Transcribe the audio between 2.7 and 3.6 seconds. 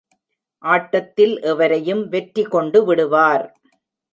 விடுவார்.